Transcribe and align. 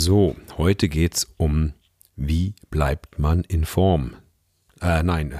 So, 0.00 0.36
heute 0.56 0.88
geht's 0.88 1.26
um, 1.38 1.72
wie 2.14 2.54
bleibt 2.70 3.18
man 3.18 3.42
in 3.42 3.64
Form? 3.64 4.14
Äh, 4.80 5.02
nein, 5.02 5.34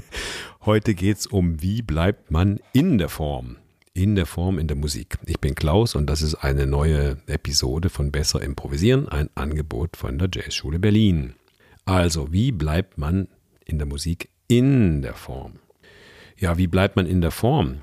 heute 0.66 0.94
geht's 0.94 1.28
um, 1.28 1.62
wie 1.62 1.82
bleibt 1.82 2.32
man 2.32 2.58
in 2.72 2.98
der 2.98 3.08
Form? 3.08 3.58
In 3.94 4.16
der 4.16 4.26
Form 4.26 4.58
in 4.58 4.66
der 4.66 4.76
Musik. 4.76 5.18
Ich 5.26 5.38
bin 5.38 5.54
Klaus 5.54 5.94
und 5.94 6.06
das 6.08 6.20
ist 6.20 6.34
eine 6.34 6.66
neue 6.66 7.18
Episode 7.28 7.90
von 7.90 8.10
Besser 8.10 8.42
Improvisieren, 8.42 9.08
ein 9.08 9.30
Angebot 9.36 9.96
von 9.96 10.18
der 10.18 10.28
Jazzschule 10.34 10.80
Berlin. 10.80 11.34
Also, 11.84 12.32
wie 12.32 12.50
bleibt 12.50 12.98
man 12.98 13.28
in 13.64 13.78
der 13.78 13.86
Musik 13.86 14.30
in 14.48 15.02
der 15.02 15.14
Form? 15.14 15.60
Ja, 16.36 16.58
wie 16.58 16.66
bleibt 16.66 16.96
man 16.96 17.06
in 17.06 17.20
der 17.20 17.30
Form? 17.30 17.82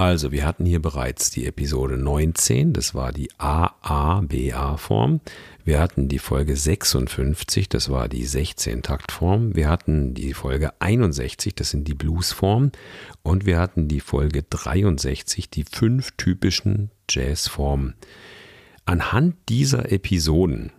Also, 0.00 0.32
wir 0.32 0.46
hatten 0.46 0.64
hier 0.64 0.80
bereits 0.80 1.30
die 1.30 1.44
Episode 1.44 1.98
19, 1.98 2.72
das 2.72 2.94
war 2.94 3.12
die 3.12 3.28
AABA-Form. 3.36 5.20
Wir 5.62 5.78
hatten 5.78 6.08
die 6.08 6.18
Folge 6.18 6.56
56, 6.56 7.68
das 7.68 7.90
war 7.90 8.08
die 8.08 8.26
16-Takt-Form. 8.26 9.54
Wir 9.54 9.68
hatten 9.68 10.14
die 10.14 10.32
Folge 10.32 10.72
61, 10.80 11.54
das 11.54 11.68
sind 11.68 11.86
die 11.86 11.92
Blues-Formen. 11.92 12.72
Und 13.22 13.44
wir 13.44 13.58
hatten 13.58 13.88
die 13.88 14.00
Folge 14.00 14.42
63, 14.42 15.50
die 15.50 15.64
fünf 15.64 16.12
typischen 16.12 16.90
Jazz-Formen. 17.10 17.92
Anhand 18.86 19.36
dieser 19.50 19.92
Episoden 19.92 20.72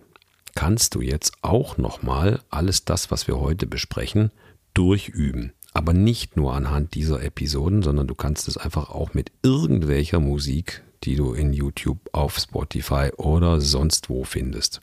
kannst 0.55 0.95
du 0.95 1.01
jetzt 1.01 1.33
auch 1.43 1.77
nochmal 1.77 2.41
alles 2.49 2.85
das, 2.85 3.11
was 3.11 3.27
wir 3.27 3.39
heute 3.39 3.67
besprechen, 3.67 4.31
durchüben. 4.73 5.53
Aber 5.73 5.93
nicht 5.93 6.35
nur 6.35 6.53
anhand 6.53 6.95
dieser 6.95 7.23
Episoden, 7.23 7.81
sondern 7.81 8.07
du 8.07 8.15
kannst 8.15 8.47
es 8.47 8.57
einfach 8.57 8.89
auch 8.89 9.13
mit 9.13 9.31
irgendwelcher 9.41 10.19
Musik, 10.19 10.83
die 11.03 11.15
du 11.15 11.33
in 11.33 11.53
YouTube, 11.53 11.97
auf 12.11 12.37
Spotify 12.37 13.09
oder 13.17 13.61
sonst 13.61 14.09
wo 14.09 14.23
findest, 14.23 14.81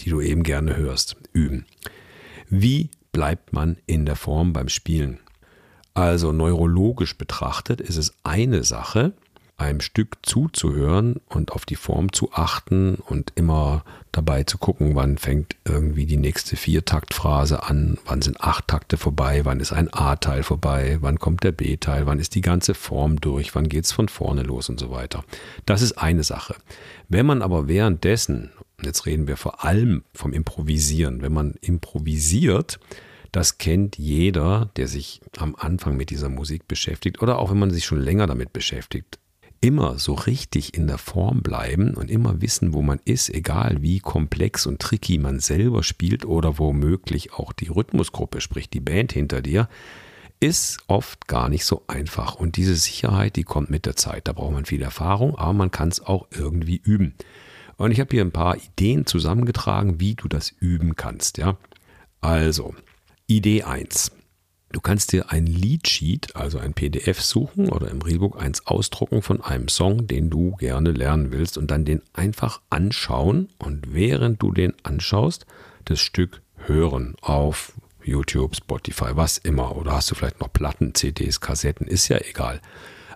die 0.00 0.10
du 0.10 0.20
eben 0.20 0.42
gerne 0.42 0.76
hörst, 0.76 1.16
üben. 1.32 1.66
Wie 2.50 2.90
bleibt 3.12 3.52
man 3.52 3.76
in 3.86 4.04
der 4.04 4.16
Form 4.16 4.52
beim 4.52 4.68
Spielen? 4.68 5.20
Also 5.94 6.32
neurologisch 6.32 7.16
betrachtet 7.16 7.80
ist 7.80 7.96
es 7.96 8.14
eine 8.24 8.64
Sache, 8.64 9.12
einem 9.56 9.80
Stück 9.80 10.16
zuzuhören 10.22 11.20
und 11.28 11.52
auf 11.52 11.64
die 11.64 11.76
Form 11.76 12.12
zu 12.12 12.32
achten 12.32 12.96
und 12.96 13.32
immer 13.36 13.84
dabei 14.10 14.42
zu 14.42 14.58
gucken, 14.58 14.96
wann 14.96 15.16
fängt 15.16 15.56
irgendwie 15.64 16.06
die 16.06 16.16
nächste 16.16 16.56
Viertaktphrase 16.56 17.62
an, 17.62 17.98
wann 18.04 18.20
sind 18.20 18.40
acht 18.40 18.66
Takte 18.68 18.96
vorbei, 18.96 19.44
wann 19.44 19.60
ist 19.60 19.72
ein 19.72 19.92
A-Teil 19.92 20.42
vorbei, 20.42 20.98
wann 21.00 21.18
kommt 21.18 21.44
der 21.44 21.52
B-Teil, 21.52 22.06
wann 22.06 22.18
ist 22.18 22.34
die 22.34 22.40
ganze 22.40 22.74
Form 22.74 23.20
durch, 23.20 23.54
wann 23.54 23.68
geht 23.68 23.84
es 23.84 23.92
von 23.92 24.08
vorne 24.08 24.42
los 24.42 24.68
und 24.68 24.80
so 24.80 24.90
weiter. 24.90 25.24
Das 25.66 25.82
ist 25.82 25.92
eine 25.92 26.24
Sache. 26.24 26.56
Wenn 27.08 27.26
man 27.26 27.40
aber 27.40 27.68
währenddessen, 27.68 28.50
jetzt 28.82 29.06
reden 29.06 29.28
wir 29.28 29.36
vor 29.36 29.64
allem 29.64 30.02
vom 30.14 30.32
Improvisieren, 30.32 31.22
wenn 31.22 31.32
man 31.32 31.54
improvisiert, 31.60 32.80
das 33.30 33.58
kennt 33.58 33.98
jeder, 33.98 34.70
der 34.76 34.86
sich 34.86 35.20
am 35.38 35.56
Anfang 35.56 35.96
mit 35.96 36.10
dieser 36.10 36.28
Musik 36.28 36.68
beschäftigt 36.68 37.20
oder 37.20 37.38
auch 37.38 37.50
wenn 37.50 37.58
man 37.58 37.70
sich 37.70 37.84
schon 37.84 38.00
länger 38.00 38.28
damit 38.28 38.52
beschäftigt 38.52 39.18
immer 39.64 39.98
so 39.98 40.12
richtig 40.12 40.74
in 40.74 40.86
der 40.86 40.98
Form 40.98 41.40
bleiben 41.40 41.94
und 41.94 42.10
immer 42.10 42.42
wissen, 42.42 42.74
wo 42.74 42.82
man 42.82 43.00
ist, 43.06 43.30
egal 43.30 43.80
wie 43.80 43.98
komplex 43.98 44.66
und 44.66 44.78
tricky 44.78 45.16
man 45.16 45.40
selber 45.40 45.82
spielt 45.82 46.26
oder 46.26 46.58
womöglich 46.58 47.32
auch 47.32 47.54
die 47.54 47.68
Rhythmusgruppe, 47.68 48.42
sprich 48.42 48.68
die 48.68 48.80
Band 48.80 49.14
hinter 49.14 49.40
dir, 49.40 49.70
ist 50.38 50.80
oft 50.86 51.28
gar 51.28 51.48
nicht 51.48 51.64
so 51.64 51.82
einfach. 51.86 52.34
Und 52.34 52.58
diese 52.58 52.76
Sicherheit, 52.76 53.36
die 53.36 53.44
kommt 53.44 53.70
mit 53.70 53.86
der 53.86 53.96
Zeit. 53.96 54.28
Da 54.28 54.34
braucht 54.34 54.52
man 54.52 54.66
viel 54.66 54.82
Erfahrung, 54.82 55.34
aber 55.38 55.54
man 55.54 55.70
kann 55.70 55.88
es 55.88 56.02
auch 56.02 56.26
irgendwie 56.30 56.76
üben. 56.76 57.14
Und 57.78 57.90
ich 57.90 58.00
habe 58.00 58.10
hier 58.10 58.22
ein 58.22 58.32
paar 58.32 58.58
Ideen 58.58 59.06
zusammengetragen, 59.06 59.98
wie 59.98 60.14
du 60.14 60.28
das 60.28 60.50
üben 60.50 60.94
kannst. 60.94 61.38
Ja? 61.38 61.56
Also, 62.20 62.74
Idee 63.26 63.62
1. 63.62 64.12
Du 64.74 64.80
kannst 64.80 65.12
dir 65.12 65.30
ein 65.30 65.46
Leadsheet, 65.46 66.34
also 66.34 66.58
ein 66.58 66.74
PDF 66.74 67.22
suchen 67.22 67.68
oder 67.68 67.88
im 67.92 68.02
Realbook 68.02 68.42
eins 68.42 68.66
ausdrucken 68.66 69.22
von 69.22 69.40
einem 69.40 69.68
Song, 69.68 70.08
den 70.08 70.30
du 70.30 70.56
gerne 70.56 70.90
lernen 70.90 71.30
willst 71.30 71.56
und 71.56 71.70
dann 71.70 71.84
den 71.84 72.02
einfach 72.12 72.60
anschauen 72.70 73.50
und 73.58 73.94
während 73.94 74.42
du 74.42 74.50
den 74.50 74.74
anschaust, 74.82 75.46
das 75.84 76.00
Stück 76.00 76.42
hören 76.56 77.14
auf 77.20 77.72
YouTube, 78.02 78.56
Spotify, 78.56 79.10
was 79.12 79.38
immer. 79.38 79.76
Oder 79.76 79.92
hast 79.92 80.10
du 80.10 80.16
vielleicht 80.16 80.40
noch 80.40 80.52
Platten, 80.52 80.92
CDs, 80.92 81.40
Kassetten, 81.40 81.86
ist 81.86 82.08
ja 82.08 82.18
egal. 82.18 82.60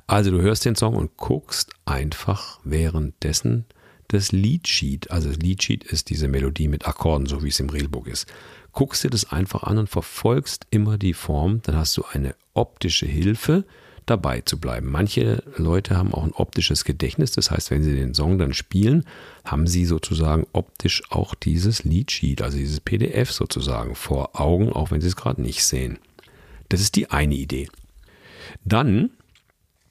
Also 0.06 0.30
du 0.30 0.40
hörst 0.40 0.64
den 0.64 0.76
Song 0.76 0.94
und 0.94 1.16
guckst 1.16 1.72
einfach 1.84 2.60
währenddessen 2.62 3.64
das 4.06 4.30
Leadsheet. 4.30 5.10
Also 5.10 5.30
das 5.30 5.38
Leadsheet 5.38 5.82
ist 5.82 6.08
diese 6.08 6.28
Melodie 6.28 6.68
mit 6.68 6.86
Akkorden, 6.86 7.26
so 7.26 7.42
wie 7.42 7.48
es 7.48 7.58
im 7.58 7.68
Realbook 7.68 8.06
ist 8.06 8.28
guckst 8.78 9.02
dir 9.02 9.10
das 9.10 9.32
einfach 9.32 9.64
an 9.64 9.76
und 9.76 9.90
verfolgst 9.90 10.68
immer 10.70 10.98
die 10.98 11.12
Form, 11.12 11.62
dann 11.64 11.76
hast 11.76 11.96
du 11.96 12.04
eine 12.12 12.36
optische 12.54 13.06
Hilfe, 13.06 13.64
dabei 14.06 14.42
zu 14.42 14.60
bleiben. 14.60 14.88
Manche 14.88 15.42
Leute 15.56 15.96
haben 15.96 16.14
auch 16.14 16.22
ein 16.22 16.30
optisches 16.30 16.84
Gedächtnis, 16.84 17.32
das 17.32 17.50
heißt, 17.50 17.72
wenn 17.72 17.82
sie 17.82 17.96
den 17.96 18.14
Song 18.14 18.38
dann 18.38 18.54
spielen, 18.54 19.04
haben 19.44 19.66
sie 19.66 19.84
sozusagen 19.84 20.46
optisch 20.52 21.02
auch 21.10 21.34
dieses 21.34 21.82
Leadsheet, 21.82 22.40
also 22.40 22.56
dieses 22.56 22.78
PDF 22.78 23.32
sozusagen 23.32 23.96
vor 23.96 24.40
Augen, 24.40 24.72
auch 24.72 24.92
wenn 24.92 25.00
sie 25.00 25.08
es 25.08 25.16
gerade 25.16 25.42
nicht 25.42 25.64
sehen. 25.64 25.98
Das 26.68 26.80
ist 26.80 26.94
die 26.94 27.10
eine 27.10 27.34
Idee. 27.34 27.68
Dann 28.64 29.10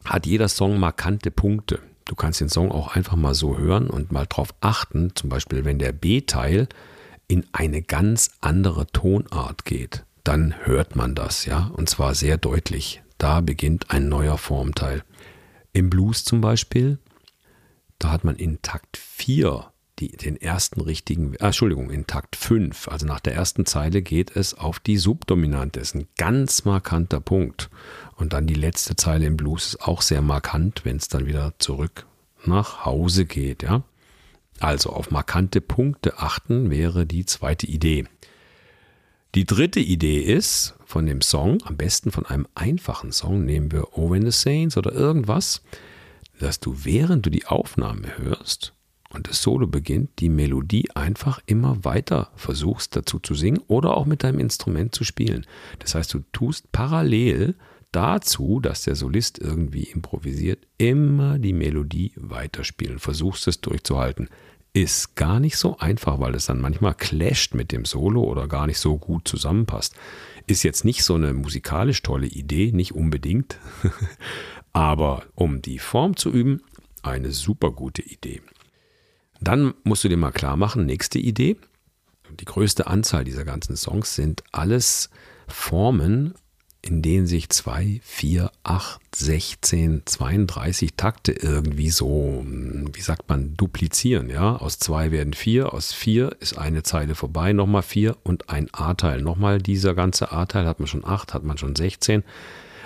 hat 0.05 0.25
jeder 0.25 0.47
Song 0.47 0.79
markante 0.79 1.29
Punkte. 1.29 1.79
Du 2.05 2.15
kannst 2.15 2.39
den 2.39 2.47
Song 2.47 2.71
auch 2.71 2.95
einfach 2.95 3.17
mal 3.17 3.35
so 3.35 3.57
hören 3.57 3.89
und 3.89 4.13
mal 4.13 4.27
drauf 4.27 4.55
achten, 4.61 5.11
zum 5.13 5.29
Beispiel 5.29 5.65
wenn 5.65 5.77
der 5.77 5.91
B-Teil 5.91 6.69
in 7.27 7.45
eine 7.51 7.81
ganz 7.81 8.31
andere 8.41 8.87
Tonart 8.87 9.65
geht, 9.65 10.05
dann 10.23 10.55
hört 10.65 10.95
man 10.95 11.15
das, 11.15 11.45
ja, 11.45 11.71
und 11.75 11.89
zwar 11.89 12.15
sehr 12.15 12.37
deutlich. 12.37 13.01
Da 13.17 13.41
beginnt 13.41 13.91
ein 13.91 14.09
neuer 14.09 14.37
Formteil. 14.37 15.03
Im 15.73 15.89
Blues 15.89 16.23
zum 16.23 16.41
Beispiel, 16.41 16.99
da 17.99 18.11
hat 18.11 18.23
man 18.23 18.35
in 18.35 18.61
Takt 18.61 18.97
4 18.97 19.71
die, 19.99 20.09
den 20.09 20.39
ersten 20.39 20.81
richtigen, 20.81 21.33
äh, 21.35 21.45
Entschuldigung, 21.45 21.89
in 21.89 22.05
Takt 22.05 22.35
5, 22.35 22.87
also 22.87 23.05
nach 23.05 23.19
der 23.19 23.33
ersten 23.33 23.65
Zeile 23.65 24.01
geht 24.01 24.35
es 24.35 24.53
auf 24.53 24.79
die 24.79 24.97
Subdominante, 24.97 25.79
ist 25.79 25.95
ein 25.95 26.07
ganz 26.17 26.65
markanter 26.65 27.19
Punkt. 27.19 27.69
Und 28.15 28.33
dann 28.33 28.47
die 28.47 28.53
letzte 28.53 28.95
Zeile 28.95 29.25
im 29.25 29.37
Blues 29.37 29.67
ist 29.67 29.81
auch 29.81 30.01
sehr 30.01 30.21
markant, 30.21 30.85
wenn 30.85 30.97
es 30.97 31.07
dann 31.07 31.25
wieder 31.25 31.53
zurück 31.57 32.05
nach 32.45 32.85
Hause 32.85 33.25
geht, 33.25 33.63
ja. 33.63 33.83
Also 34.59 34.89
auf 34.89 35.11
markante 35.11 35.61
Punkte 35.61 36.17
achten 36.19 36.69
wäre 36.69 37.05
die 37.05 37.25
zweite 37.25 37.67
Idee. 37.67 38.05
Die 39.35 39.45
dritte 39.45 39.79
Idee 39.79 40.21
ist 40.21 40.75
von 40.85 41.05
dem 41.05 41.21
Song, 41.21 41.59
am 41.65 41.77
besten 41.77 42.11
von 42.11 42.25
einem 42.25 42.47
einfachen 42.55 43.11
Song, 43.11 43.45
nehmen 43.45 43.71
wir 43.71 43.97
Oh 43.97 44.13
the 44.13 44.31
Saints 44.31 44.77
oder 44.77 44.93
irgendwas, 44.93 45.61
dass 46.39 46.59
du 46.59 46.85
während 46.85 47.25
du 47.25 47.29
die 47.29 47.45
Aufnahme 47.45 48.17
hörst 48.17 48.73
und 49.09 49.29
das 49.29 49.41
Solo 49.41 49.67
beginnt, 49.67 50.19
die 50.19 50.29
Melodie 50.29 50.89
einfach 50.95 51.39
immer 51.45 51.83
weiter 51.83 52.31
versuchst 52.35 52.95
dazu 52.95 53.19
zu 53.19 53.35
singen 53.35 53.61
oder 53.67 53.95
auch 53.95 54.05
mit 54.05 54.23
deinem 54.23 54.39
Instrument 54.39 54.93
zu 54.95 55.03
spielen. 55.03 55.45
Das 55.79 55.95
heißt, 55.95 56.13
du 56.13 56.19
tust 56.31 56.71
parallel 56.71 57.55
dazu, 57.97 58.59
dass 58.59 58.83
der 58.83 58.95
Solist 58.95 59.39
irgendwie 59.39 59.85
improvisiert, 59.85 60.67
immer 60.77 61.39
die 61.39 61.51
Melodie 61.51 62.13
weiterspielen, 62.15 62.99
versuchst 62.99 63.47
es 63.47 63.59
durchzuhalten. 63.59 64.29
Ist 64.71 65.15
gar 65.15 65.39
nicht 65.39 65.57
so 65.57 65.79
einfach, 65.79 66.19
weil 66.19 66.35
es 66.35 66.45
dann 66.45 66.61
manchmal 66.61 66.93
clasht 66.93 67.55
mit 67.55 67.71
dem 67.71 67.85
Solo 67.85 68.21
oder 68.21 68.47
gar 68.47 68.67
nicht 68.67 68.77
so 68.77 68.99
gut 68.99 69.27
zusammenpasst. 69.27 69.95
Ist 70.45 70.61
jetzt 70.61 70.85
nicht 70.85 71.03
so 71.03 71.15
eine 71.15 71.33
musikalisch 71.33 72.03
tolle 72.03 72.27
Idee, 72.27 72.71
nicht 72.71 72.93
unbedingt, 72.93 73.57
aber 74.73 75.23
um 75.33 75.63
die 75.63 75.79
Form 75.79 76.15
zu 76.15 76.29
üben, 76.29 76.61
eine 77.01 77.31
super 77.31 77.71
gute 77.71 78.03
Idee. 78.03 78.43
Dann 79.41 79.73
musst 79.83 80.03
du 80.03 80.07
dir 80.07 80.17
mal 80.17 80.31
klar 80.31 80.55
machen, 80.55 80.85
nächste 80.85 81.17
Idee. 81.17 81.57
Die 82.39 82.45
größte 82.45 82.85
Anzahl 82.85 83.23
dieser 83.23 83.43
ganzen 83.43 83.75
Songs 83.75 84.13
sind 84.13 84.43
alles 84.51 85.09
Formen 85.47 86.35
in 86.87 87.01
denen 87.01 87.27
sich 87.27 87.49
zwei, 87.49 87.99
vier, 88.03 88.51
acht, 88.63 89.01
16, 89.15 90.03
32 90.05 90.93
Takte 90.95 91.31
irgendwie 91.31 91.89
so, 91.89 92.45
wie 92.45 93.01
sagt 93.01 93.29
man, 93.29 93.55
duplizieren. 93.55 94.29
Ja, 94.29 94.55
aus 94.55 94.79
zwei 94.79 95.11
werden 95.11 95.33
vier, 95.33 95.73
aus 95.73 95.93
vier 95.93 96.35
ist 96.39 96.57
eine 96.57 96.83
Zeile 96.83 97.15
vorbei, 97.15 97.53
nochmal 97.53 97.83
vier 97.83 98.17
und 98.23 98.49
ein 98.49 98.69
A-Teil. 98.71 99.21
Nochmal 99.21 99.59
dieser 99.59 99.93
ganze 99.95 100.31
A-Teil 100.31 100.65
hat 100.65 100.79
man 100.79 100.87
schon 100.87 101.05
acht, 101.05 101.33
hat 101.33 101.43
man 101.43 101.57
schon 101.57 101.75
16. 101.75 102.23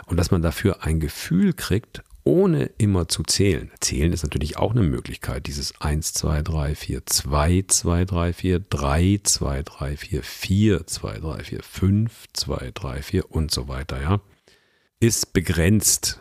Und 0.05 0.17
dass 0.17 0.31
man 0.31 0.41
dafür 0.41 0.83
ein 0.83 0.99
Gefühl 0.99 1.53
kriegt, 1.53 2.03
ohne 2.23 2.65
immer 2.77 3.07
zu 3.07 3.23
zählen. 3.23 3.71
Zählen 3.79 4.13
ist 4.13 4.23
natürlich 4.23 4.57
auch 4.57 4.71
eine 4.71 4.83
Möglichkeit. 4.83 5.47
Dieses 5.47 5.79
1, 5.81 6.13
2, 6.13 6.41
3, 6.41 6.75
4, 6.75 7.05
2, 7.05 7.65
2, 7.67 8.05
3, 8.05 8.33
4, 8.33 8.59
3, 8.59 9.19
2, 9.23 9.63
3, 9.63 9.97
4, 9.97 10.23
4, 10.23 10.87
2, 10.87 11.19
3, 11.19 11.43
4, 11.43 11.63
5, 11.63 12.25
2, 12.33 12.71
3, 12.73 13.01
4 13.01 13.31
und 13.31 13.51
so 13.51 13.67
weiter, 13.67 14.01
ja. 14.01 14.21
Ist 14.99 15.33
begrenzt 15.33 16.19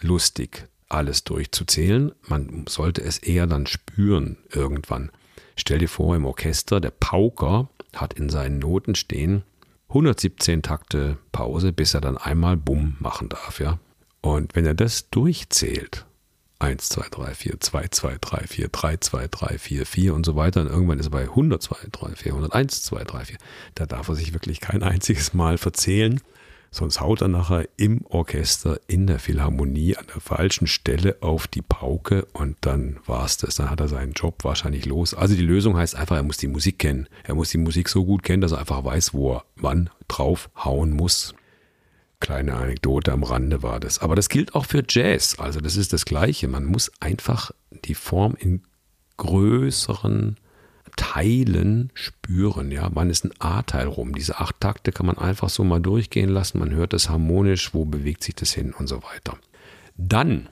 lustig, 0.00 0.66
alles 0.88 1.24
durchzuzählen. 1.24 2.12
Man 2.22 2.66
sollte 2.68 3.02
es 3.02 3.18
eher 3.18 3.46
dann 3.46 3.66
spüren 3.66 4.38
irgendwann. 4.50 5.10
Stell 5.56 5.78
dir 5.78 5.88
vor, 5.88 6.16
im 6.16 6.24
Orchester, 6.24 6.80
der 6.80 6.90
Pauker 6.90 7.68
hat 7.94 8.14
in 8.14 8.28
seinen 8.28 8.58
Noten 8.58 8.94
stehen 8.94 9.44
117 9.94 10.62
Takte 10.62 11.18
Pause, 11.30 11.72
bis 11.72 11.94
er 11.94 12.00
dann 12.00 12.16
einmal 12.16 12.56
Bumm 12.56 12.96
machen 12.98 13.28
darf, 13.28 13.60
ja. 13.60 13.78
Und 14.24 14.56
wenn 14.56 14.64
er 14.64 14.72
das 14.72 15.10
durchzählt, 15.10 16.06
1, 16.58 16.88
2, 16.88 17.08
3, 17.10 17.34
4, 17.34 17.60
2, 17.60 17.88
2, 17.88 18.16
3, 18.18 18.46
4, 18.46 18.68
3, 18.68 18.96
2, 18.96 19.28
3, 19.28 19.58
4, 19.58 19.84
4 19.84 20.14
und 20.14 20.24
so 20.24 20.34
weiter. 20.34 20.62
Und 20.62 20.68
irgendwann 20.68 20.98
ist 20.98 21.08
er 21.08 21.10
bei 21.10 21.24
100, 21.24 21.62
2, 21.62 21.76
3, 21.92 22.14
4, 22.16 22.32
101, 22.32 22.82
2, 22.84 23.04
3, 23.04 23.24
4. 23.26 23.36
Da 23.74 23.84
darf 23.84 24.08
er 24.08 24.14
sich 24.14 24.32
wirklich 24.32 24.60
kein 24.60 24.82
einziges 24.82 25.34
Mal 25.34 25.58
verzählen. 25.58 26.22
Sonst 26.70 27.02
haut 27.02 27.20
er 27.20 27.28
nachher 27.28 27.68
im 27.76 28.06
Orchester, 28.06 28.80
in 28.86 29.06
der 29.06 29.18
Philharmonie 29.18 29.94
an 29.98 30.06
der 30.14 30.22
falschen 30.22 30.68
Stelle 30.68 31.18
auf 31.20 31.46
die 31.46 31.62
Pauke 31.62 32.24
und 32.32 32.56
dann 32.62 33.00
war 33.04 33.26
es 33.26 33.36
das. 33.36 33.56
Dann 33.56 33.68
hat 33.68 33.80
er 33.80 33.88
seinen 33.88 34.12
Job 34.12 34.42
wahrscheinlich 34.42 34.86
los. 34.86 35.12
Also 35.12 35.34
die 35.34 35.42
Lösung 35.42 35.76
heißt 35.76 35.96
einfach, 35.96 36.16
er 36.16 36.22
muss 36.22 36.38
die 36.38 36.48
Musik 36.48 36.78
kennen. 36.78 37.08
Er 37.24 37.34
muss 37.34 37.50
die 37.50 37.58
Musik 37.58 37.90
so 37.90 38.06
gut 38.06 38.22
kennen, 38.22 38.40
dass 38.40 38.52
er 38.52 38.60
einfach 38.60 38.84
weiß, 38.84 39.12
wo 39.12 39.34
er 39.34 39.44
wann 39.56 39.90
drauf 40.08 40.48
hauen 40.56 40.92
muss. 40.92 41.34
Kleine 42.24 42.54
Anekdote 42.54 43.12
am 43.12 43.22
Rande 43.22 43.62
war 43.62 43.80
das. 43.80 43.98
Aber 43.98 44.16
das 44.16 44.30
gilt 44.30 44.54
auch 44.54 44.64
für 44.64 44.82
Jazz. 44.88 45.38
Also 45.38 45.60
das 45.60 45.76
ist 45.76 45.92
das 45.92 46.06
Gleiche. 46.06 46.48
Man 46.48 46.64
muss 46.64 46.90
einfach 46.98 47.50
die 47.84 47.94
Form 47.94 48.34
in 48.38 48.62
größeren 49.18 50.38
Teilen 50.96 51.90
spüren. 51.92 52.72
Ja, 52.72 52.88
wann 52.94 53.10
ist 53.10 53.26
ein 53.26 53.34
A-Teil 53.40 53.88
rum? 53.88 54.14
Diese 54.14 54.38
acht 54.38 54.58
Takte 54.58 54.90
kann 54.90 55.04
man 55.04 55.18
einfach 55.18 55.50
so 55.50 55.64
mal 55.64 55.82
durchgehen 55.82 56.30
lassen. 56.30 56.60
Man 56.60 56.72
hört 56.72 56.94
es 56.94 57.10
harmonisch, 57.10 57.74
wo 57.74 57.84
bewegt 57.84 58.24
sich 58.24 58.34
das 58.34 58.52
hin 58.54 58.72
und 58.72 58.86
so 58.86 59.02
weiter. 59.02 59.36
Dann, 59.98 60.48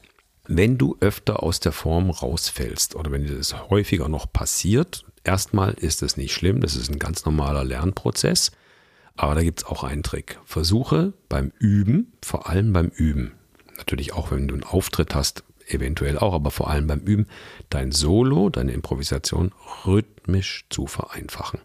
wenn 0.47 0.77
du 0.77 0.99
öfter 1.01 1.43
aus 1.43 1.59
der 1.59 1.73
Form 1.73 2.11
rausfällst 2.11 2.97
oder 2.97 3.11
wenn 3.13 3.25
dir 3.25 3.39
das 3.39 3.71
häufiger 3.71 4.11
noch 4.11 4.31
passiert, 4.31 5.07
erstmal 5.25 5.73
ist 5.73 6.03
es 6.03 6.19
nicht 6.19 6.35
schlimm. 6.35 6.61
Das 6.61 6.77
ist 6.77 6.91
ein 6.91 6.99
ganz 6.99 7.25
normaler 7.25 7.65
Lernprozess. 7.65 8.53
Aber 9.17 9.35
da 9.35 9.43
gibt 9.43 9.61
es 9.61 9.67
auch 9.67 9.85
einen 9.85 10.03
Trick. 10.03 10.39
Versuche 10.45 11.13
beim 11.29 11.53
Üben, 11.59 12.13
vor 12.23 12.49
allem 12.49 12.73
beim 12.73 12.89
Üben, 12.89 13.33
natürlich 13.77 14.13
auch 14.13 14.31
wenn 14.31 14.49
du 14.49 14.55
einen 14.55 14.65
Auftritt 14.65 15.15
hast, 15.15 15.45
eventuell 15.69 16.19
auch, 16.19 16.35
aber 16.35 16.51
vor 16.51 16.71
allem 16.71 16.87
beim 16.87 17.01
Üben, 17.01 17.27
dein 17.71 17.93
Solo, 17.93 18.49
deine 18.49 18.73
Improvisation 18.73 19.53
rhythmisch 19.85 20.67
zu 20.71 20.87
vereinfachen. 20.87 21.61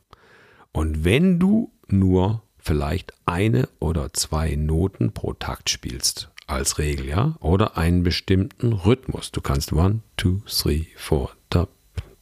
Und 0.72 1.04
wenn 1.04 1.40
du 1.40 1.72
nur 1.88 2.44
vielleicht 2.58 3.14
eine 3.26 3.70
oder 3.80 4.14
zwei 4.14 4.56
Noten 4.56 5.14
pro 5.14 5.34
Takt 5.34 5.70
spielst, 5.70 6.30
als 6.48 6.78
Regel, 6.78 7.08
ja, 7.08 7.36
oder 7.40 7.78
einen 7.78 8.04
bestimmten 8.04 8.74
Rhythmus. 8.74 9.32
Du 9.32 9.42
kannst 9.42 9.74
one, 9.74 10.00
two, 10.16 10.42
three, 10.48 10.88
four, 10.96 11.32
tap, 11.50 11.70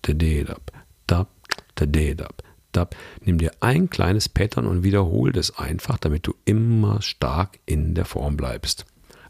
da, 0.02 0.14
dap, 0.14 0.72
tap, 1.08 1.28
da, 1.76 2.28
dap, 2.76 2.92
tap. 2.92 2.96
Nimm 3.24 3.38
dir 3.38 3.52
ein 3.60 3.90
kleines 3.90 4.30
Pattern 4.30 4.68
und 4.68 4.84
wiederhole 4.84 5.32
das 5.32 5.58
einfach, 5.58 5.98
damit 5.98 6.28
du 6.28 6.34
immer 6.46 7.02
stark 7.02 7.60
in 7.66 7.96
der 7.96 8.06
Form 8.06 8.38
bleibst. 8.38 8.86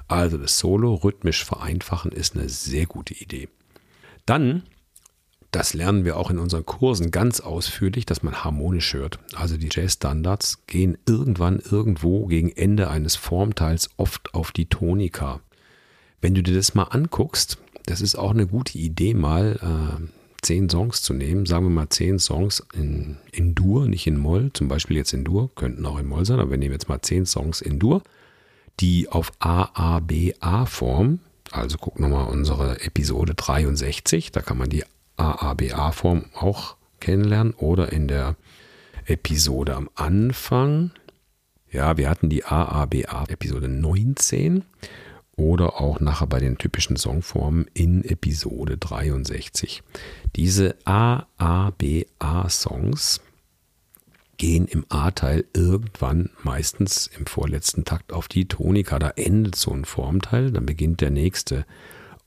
Also 0.07 0.37
das 0.37 0.59
Solo 0.59 0.93
rhythmisch 0.95 1.43
vereinfachen 1.43 2.11
ist 2.11 2.35
eine 2.35 2.49
sehr 2.49 2.85
gute 2.85 3.13
Idee. 3.13 3.49
Dann, 4.25 4.63
das 5.51 5.73
lernen 5.73 6.05
wir 6.05 6.17
auch 6.17 6.29
in 6.29 6.37
unseren 6.37 6.65
Kursen 6.65 7.11
ganz 7.11 7.39
ausführlich, 7.39 8.05
dass 8.05 8.21
man 8.21 8.43
harmonisch 8.43 8.93
hört. 8.93 9.19
Also 9.35 9.57
die 9.57 9.69
Jazz-Standards 9.71 10.65
gehen 10.67 10.97
irgendwann 11.07 11.59
irgendwo 11.59 12.25
gegen 12.27 12.49
Ende 12.49 12.89
eines 12.89 13.15
Formteils 13.15 13.89
oft 13.97 14.33
auf 14.33 14.51
die 14.51 14.67
Tonika. 14.67 15.39
Wenn 16.21 16.35
du 16.35 16.43
dir 16.43 16.55
das 16.55 16.75
mal 16.75 16.83
anguckst, 16.83 17.57
das 17.85 18.01
ist 18.01 18.15
auch 18.15 18.31
eine 18.31 18.47
gute 18.47 18.77
Idee, 18.77 19.13
mal 19.13 19.59
äh, 19.61 20.24
zehn 20.45 20.69
Songs 20.69 21.01
zu 21.01 21.13
nehmen, 21.13 21.45
sagen 21.45 21.65
wir 21.65 21.71
mal 21.71 21.89
zehn 21.89 22.19
Songs 22.19 22.65
in, 22.73 23.17
in 23.31 23.55
Dur, 23.55 23.87
nicht 23.87 24.07
in 24.07 24.17
Moll, 24.17 24.51
zum 24.53 24.67
Beispiel 24.67 24.97
jetzt 24.97 25.13
in 25.13 25.23
Dur, 25.23 25.49
könnten 25.55 25.85
auch 25.85 25.97
in 25.97 26.07
Moll 26.07 26.25
sein, 26.25 26.39
aber 26.39 26.51
wir 26.51 26.57
nehmen 26.57 26.73
jetzt 26.73 26.89
mal 26.89 27.01
zehn 27.01 27.25
Songs 27.25 27.61
in 27.61 27.79
Dur 27.79 28.01
die 28.79 29.09
auf 29.09 29.31
AABA-Form, 29.39 31.19
also 31.51 31.77
guck 31.77 31.99
nochmal 31.99 32.27
unsere 32.27 32.81
Episode 32.81 33.33
63, 33.33 34.31
da 34.31 34.41
kann 34.41 34.57
man 34.57 34.69
die 34.69 34.83
AABA-Form 35.17 36.25
auch 36.33 36.75
kennenlernen. 36.99 37.53
Oder 37.53 37.91
in 37.91 38.07
der 38.07 38.35
Episode 39.05 39.75
am 39.75 39.89
Anfang. 39.95 40.91
Ja, 41.71 41.97
wir 41.97 42.09
hatten 42.09 42.29
die 42.29 42.45
AABA-Episode 42.45 43.67
19 43.67 44.63
oder 45.37 45.81
auch 45.81 45.99
nachher 45.99 46.27
bei 46.27 46.39
den 46.39 46.57
typischen 46.57 46.95
Songformen 46.97 47.65
in 47.73 48.03
Episode 48.03 48.77
63. 48.77 49.83
Diese 50.35 50.75
AABA-Songs 50.85 52.01
gehen 54.37 54.67
im 54.67 54.85
A-Teil 54.89 55.45
irgendwann 55.53 56.29
meistens 56.43 57.09
im 57.17 57.25
vorletzten 57.25 57.85
Takt 57.85 58.11
auf 58.11 58.27
die 58.27 58.47
Tonika. 58.47 58.99
Da 58.99 59.09
endet 59.09 59.55
so 59.55 59.71
ein 59.71 59.85
Formteil, 59.85 60.51
dann 60.51 60.65
beginnt 60.65 61.01
der 61.01 61.11
nächste. 61.11 61.65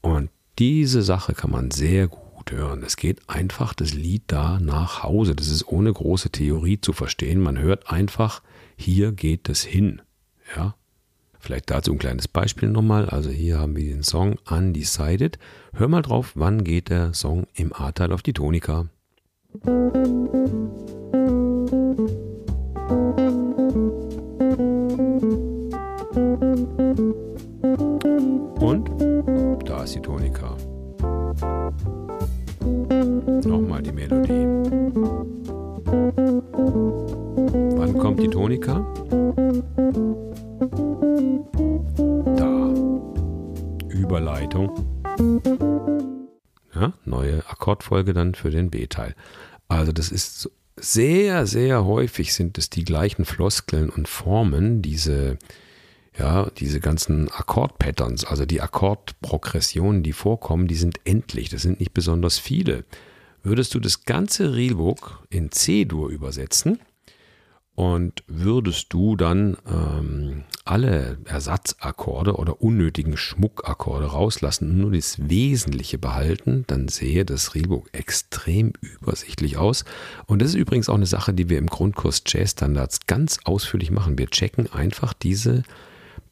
Und 0.01 0.31
diese 0.59 1.03
Sache 1.03 1.35
kann 1.35 1.51
man 1.51 1.71
sehr 1.71 2.09
gut 2.09 2.51
hören. 2.51 2.83
Es 2.83 2.97
geht 2.97 3.29
einfach 3.29 3.75
das 3.75 3.95
Lied 3.95 4.23
da 4.29 4.59
nach 4.59 5.03
Hause. 5.03 5.35
Das 5.35 5.49
ist 5.49 5.69
ohne 5.69 5.93
große 5.93 6.31
Theorie 6.31 6.81
zu 6.81 6.93
verstehen. 6.93 7.41
Man 7.41 7.59
hört 7.59 7.91
einfach, 7.91 8.43
hier 8.77 9.13
geht 9.13 9.49
es 9.49 9.63
hin. 9.63 10.03
Ja. 10.57 10.75
Vielleicht 11.39 11.71
dazu 11.71 11.93
ein 11.93 11.99
kleines 11.99 12.29
Beispiel 12.29 12.69
nochmal. 12.69 13.09
Also 13.09 13.31
hier 13.31 13.59
haben 13.59 13.77
wir 13.77 13.85
den 13.85 14.03
Song 14.03 14.37
Undecided. 14.51 15.39
Hör 15.73 15.89
mal 15.89 16.03
drauf, 16.03 16.33
wann 16.35 16.65
geht 16.65 16.91
der 16.91 17.15
Song 17.15 17.47
im 17.55 17.73
A-Teil 17.73 18.13
auf 18.13 18.23
die 18.23 18.33
Tonika. 18.33 18.87
Und 28.61 28.91
da 29.65 29.85
ist 29.85 29.95
die 29.95 30.03
Tonika. 30.03 30.57
Nochmal 33.45 33.83
die 33.83 33.93
Melodie. 33.93 34.47
Wann 37.77 37.99
kommt 37.99 38.21
die 38.21 38.29
Tonika? 38.29 38.85
Überleitung. 44.49 45.03
Ja, 46.75 46.93
neue 47.05 47.47
Akkordfolge 47.49 48.13
dann 48.13 48.35
für 48.35 48.51
den 48.51 48.71
B-Teil. 48.71 49.15
Also 49.69 49.93
das 49.93 50.11
ist 50.11 50.51
sehr, 50.77 51.47
sehr 51.47 51.85
häufig 51.85 52.33
sind 52.33 52.57
es 52.57 52.71
die 52.71 52.85
gleichen 52.85 53.25
Floskeln 53.25 53.91
und 53.91 54.09
Formen, 54.09 54.81
diese, 54.81 55.39
ja, 56.17 56.51
diese 56.57 56.81
ganzen 56.81 57.29
Akkordpatterns, 57.31 58.25
also 58.25 58.47
die 58.47 58.61
Akkordprogressionen, 58.61 60.03
die 60.03 60.13
vorkommen, 60.13 60.69
die 60.69 60.77
sind 60.77 61.01
endlich, 61.05 61.49
das 61.49 61.63
sind 61.63 61.81
nicht 61.81 61.93
besonders 61.93 62.39
viele. 62.39 62.85
Würdest 63.43 63.75
du 63.75 63.81
das 63.81 64.05
ganze 64.05 64.55
Reelbook 64.55 65.27
in 65.31 65.51
C-Dur 65.51 66.11
übersetzen, 66.11 66.79
und 67.79 68.25
würdest 68.27 68.93
du 68.93 69.15
dann 69.15 69.57
ähm, 69.65 70.43
alle 70.65 71.19
Ersatzakkorde 71.27 72.35
oder 72.35 72.61
unnötigen 72.61 73.17
Schmuckakkorde 73.17 74.07
rauslassen 74.07 74.71
und 74.71 74.79
nur 74.79 74.91
das 74.91 75.29
Wesentliche 75.29 75.97
behalten, 75.97 76.65
dann 76.67 76.89
sehe 76.89 77.25
das 77.25 77.55
Reelbook 77.55 77.89
extrem 77.93 78.73
übersichtlich 78.81 79.59
aus. 79.59 79.85
Und 80.27 80.43
das 80.43 80.49
ist 80.49 80.55
übrigens 80.57 80.89
auch 80.89 80.97
eine 80.97 81.07
Sache, 81.07 81.33
die 81.33 81.49
wir 81.49 81.59
im 81.59 81.69
Grundkurs 81.69 82.25
Jazz 82.27 82.51
Standards 82.51 83.07
ganz 83.07 83.39
ausführlich 83.45 83.93
machen. 83.93 84.19
Wir 84.19 84.27
checken 84.27 84.73
einfach 84.73 85.13
diese 85.13 85.63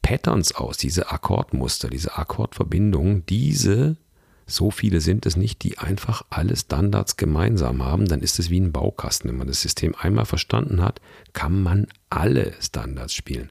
Patterns 0.03 0.53
aus, 0.53 0.79
diese 0.79 1.12
Akkordmuster, 1.12 1.88
diese 1.88 2.19
Akkordverbindungen, 2.19 3.25
diese 3.25 3.97
so 4.47 4.71
viele 4.71 5.00
sind 5.00 5.26
es 5.26 5.37
nicht, 5.37 5.65
die 5.65 5.79
einfach 5.79 6.23
alle 6.31 6.57
Standards 6.57 7.17
gemeinsam 7.17 7.85
haben. 7.85 8.07
Dann 8.07 8.21
ist 8.21 8.38
es 8.38 8.49
wie 8.49 8.61
ein 8.61 8.71
Baukasten. 8.71 9.29
Wenn 9.29 9.38
man 9.38 9.49
das 9.49 9.61
System 9.61 9.95
einmal 9.99 10.25
verstanden 10.25 10.83
hat, 10.83 11.00
kann 11.33 11.62
man 11.62 11.88
alle 12.11 12.53
Standards 12.61 13.12
spielen. 13.12 13.50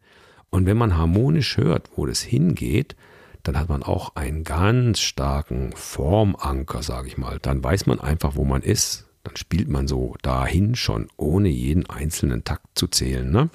Und 0.50 0.66
wenn 0.66 0.78
man 0.78 0.98
harmonisch 0.98 1.58
hört, 1.58 1.90
wo 1.98 2.06
das 2.06 2.22
hingeht, 2.22 2.96
dann 3.44 3.60
hat 3.60 3.68
man 3.68 3.84
auch 3.84 4.16
einen 4.16 4.46
ganz 4.46 5.00
starken 5.00 5.74
Formanker, 5.75 6.82
sage 6.82 7.10
ich 7.10 7.18
mal. 7.18 7.40
Dann 7.42 7.62
weiß 7.62 7.88
man 7.88 8.00
einfach, 8.00 8.38
wo 8.38 8.46
man 8.46 8.62
ist. 8.62 9.06
Dann 9.24 9.36
spielt 9.36 9.68
man 9.68 9.88
so 9.88 10.16
dahin 10.22 10.75
schon, 10.75 11.10
ohne 11.18 11.50
jeden 11.50 11.90
einzelnen 11.90 12.46
Takt 12.46 12.68
zu 12.75 12.88
zählen. 12.88 13.30
Ne? 13.30 13.50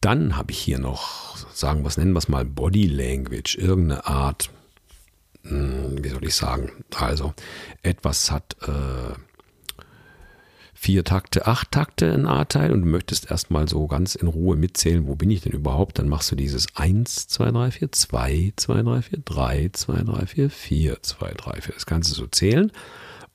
Dann 0.00 0.36
habe 0.36 0.52
ich 0.52 0.58
hier 0.58 0.78
noch, 0.78 1.36
sagen 1.52 1.82
wir 1.82 1.88
es, 1.88 1.96
nennen 1.96 2.12
wir 2.12 2.18
es 2.18 2.28
mal 2.28 2.44
Body 2.44 2.86
Language, 2.86 3.56
irgendeine 3.58 4.06
Art 4.06 4.50
wie 5.42 6.08
soll 6.08 6.24
ich 6.24 6.34
sagen, 6.34 6.70
also 6.96 7.34
etwas 7.82 8.30
hat 8.30 8.56
äh, 8.62 9.14
vier 10.74 11.04
Takte, 11.04 11.46
acht 11.46 11.72
Takte 11.72 12.06
in 12.06 12.26
A-Teil 12.26 12.72
und 12.72 12.80
du 12.82 12.88
möchtest 12.88 13.30
erstmal 13.30 13.68
so 13.68 13.86
ganz 13.86 14.14
in 14.14 14.28
Ruhe 14.28 14.56
mitzählen, 14.56 15.06
wo 15.06 15.14
bin 15.14 15.30
ich 15.30 15.42
denn 15.42 15.52
überhaupt, 15.52 15.98
dann 15.98 16.08
machst 16.08 16.30
du 16.30 16.36
dieses 16.36 16.74
1, 16.74 17.28
2, 17.28 17.50
3, 17.50 17.70
4, 17.70 17.92
2, 17.92 18.52
2, 18.56 18.82
3, 18.82 19.02
4, 19.02 19.18
3, 19.24 19.70
2, 19.72 20.02
3, 20.02 20.26
4, 20.26 20.50
4, 20.50 21.02
2, 21.02 21.32
3, 21.32 21.60
4, 21.60 21.74
das 21.74 21.86
Ganze 21.86 22.14
so 22.14 22.26
zählen 22.26 22.72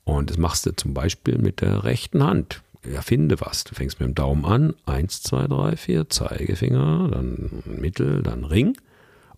Und 0.04 0.32
das 0.32 0.38
machst 0.38 0.66
du 0.66 0.76
zum 0.76 0.96
Beispiel 0.96 1.38
mit 1.38 1.62
der 1.62 1.84
rechten 1.84 2.24
Hand. 2.24 2.62
Erfinde 2.82 3.40
was. 3.42 3.64
Du 3.64 3.74
fängst 3.76 4.00
mit 4.00 4.10
dem 4.10 4.16
Daumen 4.16 4.46
an. 4.46 4.74
Eins, 4.86 5.22
zwei, 5.22 5.48
drei, 5.48 5.76
vier, 5.76 6.10
Zeigefinger, 6.10 7.10
dann 7.12 7.64
Mittel, 7.66 8.22
dann 8.22 8.44
Ring. 8.44 8.78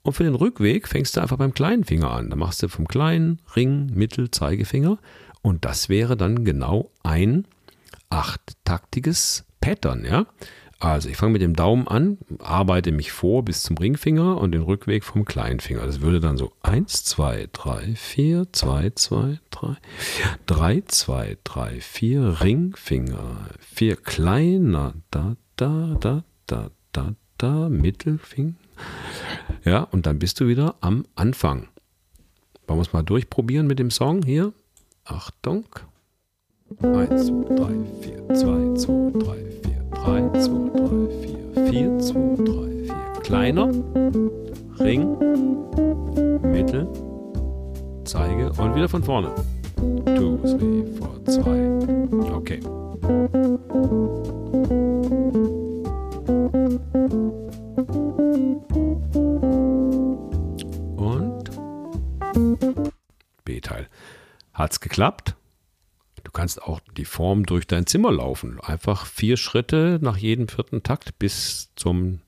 Und 0.04 0.14
für 0.14 0.24
den 0.24 0.36
Rückweg 0.36 0.88
fängst 0.88 1.18
du 1.18 1.22
einfach 1.22 1.38
beim 1.38 1.54
kleinen 1.54 1.84
Finger 1.84 2.12
an. 2.12 2.30
Da 2.30 2.36
machst 2.36 2.64
du 2.64 2.68
vom 2.68 2.88
kleinen 2.88 3.40
Ring, 3.56 3.92
Mittel, 3.94 4.32
Zeigefinger. 4.32 4.98
Und 5.42 5.66
das 5.66 5.90
wäre 5.90 6.18
dann 6.18 6.44
genau 6.46 6.92
ein 7.04 7.46
achttaktiges 8.10 9.46
Pattern, 9.60 10.06
ja. 10.06 10.26
Also 10.80 11.10
ich 11.10 11.18
fange 11.18 11.34
mit 11.34 11.42
dem 11.42 11.56
Daumen 11.56 11.88
an, 11.88 12.20
arbeite 12.38 12.92
mich 12.92 13.12
vor 13.12 13.44
bis 13.44 13.64
zum 13.64 13.78
Ringfinger 13.78 14.38
und 14.38 14.52
den 14.52 14.62
Rückweg 14.62 15.04
vom 15.04 15.26
Kleinfinger. 15.26 15.84
Das 15.84 16.02
würde 16.02 16.20
dann 16.20 16.38
so 16.38 16.54
1, 16.62 17.04
2, 17.04 17.50
3, 17.52 17.96
4, 17.96 18.48
2, 18.52 18.92
2, 18.92 19.40
3, 19.50 19.76
3, 20.46 20.84
2, 20.88 21.38
3, 21.44 21.82
4, 21.82 22.42
Ringfinger, 22.42 23.50
4 23.60 23.96
kleiner, 23.96 24.94
da, 25.10 25.36
da, 25.56 25.98
da, 26.00 26.24
da, 26.46 26.70
da, 26.92 27.16
da, 27.40 27.70
Mittelfinger. 27.70 28.54
Ja, 29.64 29.84
und 29.84 30.06
dann 30.06 30.20
bist 30.20 30.40
du 30.40 30.48
wieder 30.48 30.76
am 30.82 31.06
Anfang. 31.16 31.68
Wollen 32.68 32.80
wir 32.80 32.84
es 32.84 32.94
mal 32.94 33.04
durchprobieren 33.04 33.68
mit 33.68 33.80
dem 33.80 33.92
Song 33.92 34.24
hier? 34.24 34.54
Achtung. 35.06 35.66
1, 36.82 37.28
2, 37.28 37.56
3, 37.56 37.68
4, 38.02 38.28
2, 38.36 38.74
2, 38.76 39.12
3, 39.20 39.36
4. 39.64 39.78
3, 39.92 40.30
2, 40.40 40.70
3, 40.74 41.08
4, 41.22 41.70
4, 41.72 42.00
2, 42.00 42.36
3, 42.44 42.54
4. 42.84 43.22
Kleiner, 43.24 43.72
Ring, 44.80 45.18
Mittel, 46.42 46.88
Zeige 48.04 48.52
und 48.62 48.76
wieder 48.76 48.90
von 48.90 49.04
vorne. 49.04 49.32
2, 49.78 50.38
3, 50.44 50.58
4, 50.58 51.26
2. 51.26 52.34
Okay. 52.34 52.60
Hat's 64.58 64.80
geklappt? 64.80 65.36
Du 66.24 66.32
kannst 66.32 66.64
auch 66.64 66.80
die 66.98 67.06
Form 67.06 67.46
durch 67.46 67.68
dein 67.68 67.86
Zimmer 67.86 68.12
laufen. 68.12 68.60
Einfach 68.60 69.06
vier 69.06 69.38
Schritte 69.38 70.00
nach 70.02 70.18
jedem 70.18 70.48
vierten 70.48 70.82
Takt 70.82 71.20
bis 71.20 71.70
zum 71.76 72.22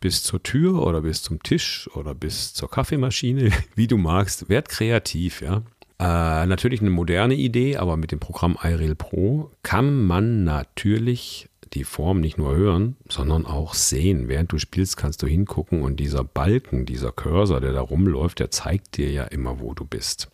bis 0.00 0.22
zur 0.22 0.42
Tür 0.42 0.86
oder 0.86 1.02
bis 1.02 1.22
zum 1.22 1.42
Tisch 1.42 1.90
oder 1.94 2.14
bis 2.14 2.54
zur 2.54 2.70
Kaffeemaschine, 2.70 3.52
wie 3.74 3.86
du 3.86 3.98
magst. 3.98 4.48
Werd 4.48 4.70
kreativ, 4.70 5.42
ja. 5.42 5.62
Äh, 5.98 6.46
natürlich 6.46 6.80
eine 6.80 6.88
moderne 6.88 7.34
Idee, 7.34 7.76
aber 7.76 7.98
mit 7.98 8.10
dem 8.10 8.20
Programm 8.20 8.56
iReal 8.62 8.94
Pro 8.94 9.50
kann 9.62 10.06
man 10.06 10.44
natürlich 10.44 11.50
die 11.74 11.84
Form 11.84 12.20
nicht 12.20 12.38
nur 12.38 12.56
hören, 12.56 12.96
sondern 13.10 13.44
auch 13.44 13.74
sehen. 13.74 14.28
Während 14.28 14.50
du 14.50 14.58
spielst, 14.58 14.96
kannst 14.96 15.22
du 15.22 15.26
hingucken 15.26 15.82
und 15.82 16.00
dieser 16.00 16.24
Balken, 16.24 16.86
dieser 16.86 17.12
Cursor, 17.12 17.60
der 17.60 17.74
da 17.74 17.82
rumläuft, 17.82 18.38
der 18.38 18.50
zeigt 18.50 18.96
dir 18.96 19.10
ja 19.10 19.24
immer, 19.24 19.60
wo 19.60 19.74
du 19.74 19.84
bist. 19.84 20.30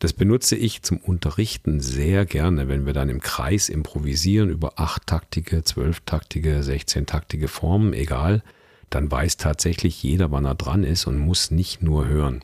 Das 0.00 0.12
benutze 0.12 0.54
ich 0.54 0.82
zum 0.82 0.98
Unterrichten 0.98 1.80
sehr 1.80 2.24
gerne, 2.24 2.68
wenn 2.68 2.86
wir 2.86 2.92
dann 2.92 3.08
im 3.08 3.20
Kreis 3.20 3.68
improvisieren 3.68 4.48
über 4.48 4.78
achttaktige, 4.78 5.64
zwölftaktige, 5.64 6.62
sechzehntaktige 6.62 7.48
Formen, 7.48 7.92
egal, 7.92 8.42
dann 8.90 9.10
weiß 9.10 9.38
tatsächlich 9.38 10.02
jeder, 10.02 10.30
wann 10.30 10.44
er 10.44 10.54
dran 10.54 10.84
ist 10.84 11.06
und 11.06 11.18
muss 11.18 11.50
nicht 11.50 11.82
nur 11.82 12.06
hören. 12.06 12.42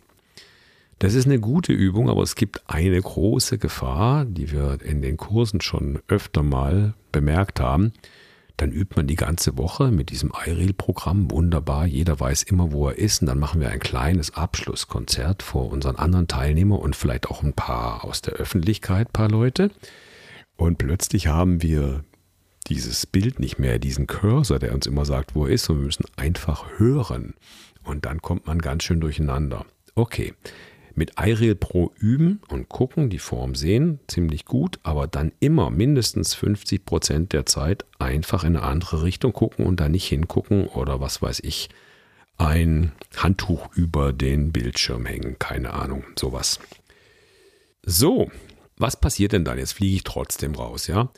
Das 0.98 1.14
ist 1.14 1.26
eine 1.26 1.38
gute 1.40 1.72
Übung, 1.72 2.10
aber 2.10 2.22
es 2.22 2.34
gibt 2.34 2.62
eine 2.66 3.00
große 3.00 3.58
Gefahr, 3.58 4.24
die 4.24 4.50
wir 4.50 4.78
in 4.82 5.02
den 5.02 5.16
Kursen 5.16 5.60
schon 5.60 6.00
öfter 6.08 6.42
mal 6.42 6.94
bemerkt 7.12 7.60
haben. 7.60 7.92
Dann 8.56 8.70
übt 8.70 8.94
man 8.96 9.06
die 9.06 9.16
ganze 9.16 9.58
Woche 9.58 9.90
mit 9.90 10.10
diesem 10.10 10.32
iReal-Programm 10.46 11.30
wunderbar. 11.30 11.86
Jeder 11.86 12.20
weiß 12.20 12.44
immer, 12.44 12.70
wo 12.70 12.88
er 12.88 12.98
ist. 12.98 13.20
Und 13.20 13.26
dann 13.26 13.38
machen 13.38 13.60
wir 13.60 13.70
ein 13.70 13.80
kleines 13.80 14.34
Abschlusskonzert 14.34 15.42
vor 15.42 15.70
unseren 15.70 15.96
anderen 15.96 16.28
Teilnehmern 16.28 16.78
und 16.78 16.94
vielleicht 16.94 17.28
auch 17.28 17.42
ein 17.42 17.52
paar 17.52 18.04
aus 18.04 18.22
der 18.22 18.34
Öffentlichkeit, 18.34 19.12
paar 19.12 19.28
Leute. 19.28 19.70
Und 20.56 20.78
plötzlich 20.78 21.26
haben 21.26 21.62
wir 21.62 22.04
dieses 22.68 23.06
Bild 23.06 23.40
nicht 23.40 23.58
mehr, 23.58 23.78
diesen 23.78 24.06
Cursor, 24.06 24.58
der 24.58 24.72
uns 24.72 24.86
immer 24.86 25.04
sagt, 25.04 25.34
wo 25.34 25.46
er 25.46 25.52
ist. 25.52 25.68
Und 25.68 25.78
wir 25.78 25.86
müssen 25.86 26.06
einfach 26.16 26.78
hören. 26.78 27.34
Und 27.82 28.06
dann 28.06 28.22
kommt 28.22 28.46
man 28.46 28.60
ganz 28.60 28.84
schön 28.84 29.00
durcheinander. 29.00 29.66
Okay, 29.96 30.32
mit 30.96 31.12
iReal 31.18 31.54
Pro 31.54 31.92
üben 31.98 32.40
und 32.48 32.68
gucken, 32.68 33.10
die 33.10 33.18
Form 33.18 33.54
sehen, 33.54 34.00
ziemlich 34.06 34.44
gut, 34.44 34.78
aber 34.82 35.06
dann 35.06 35.32
immer 35.40 35.70
mindestens 35.70 36.34
50 36.34 36.84
Prozent 36.84 37.32
der 37.32 37.46
Zeit 37.46 37.84
einfach 37.98 38.44
in 38.44 38.56
eine 38.56 38.64
andere 38.64 39.02
Richtung 39.02 39.32
gucken 39.32 39.66
und 39.66 39.80
da 39.80 39.88
nicht 39.88 40.06
hingucken 40.06 40.66
oder 40.66 41.00
was 41.00 41.22
weiß 41.22 41.40
ich, 41.44 41.68
ein 42.36 42.92
Handtuch 43.16 43.68
über 43.74 44.12
den 44.12 44.52
Bildschirm 44.52 45.06
hängen, 45.06 45.38
keine 45.38 45.72
Ahnung, 45.72 46.04
sowas. 46.18 46.58
So, 47.82 48.30
was 48.76 48.98
passiert 48.98 49.32
denn 49.32 49.44
dann? 49.44 49.58
Jetzt 49.58 49.74
fliege 49.74 49.96
ich 49.96 50.04
trotzdem 50.04 50.54
raus, 50.54 50.86
ja? 50.86 51.10